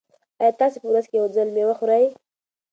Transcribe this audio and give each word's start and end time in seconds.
ایا 0.41 0.57
تاسي 0.59 0.77
په 0.81 0.87
ورځ 0.91 1.05
کې 1.09 1.15
یو 1.19 1.27
ځل 1.35 1.47
مېوه 1.55 1.75
خورئ؟ 1.79 2.05